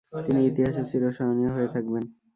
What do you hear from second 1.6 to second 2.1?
থাকবেন।